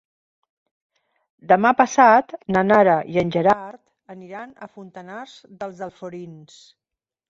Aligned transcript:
Demà 1.51 1.73
passat 1.83 2.35
na 2.57 2.65
Nara 2.71 2.97
i 3.13 3.23
en 3.25 3.37
Gerard 3.37 3.81
aniran 4.17 4.59
a 4.69 4.75
Fontanars 4.75 5.41
dels 5.63 5.89
Alforins. 5.93 6.63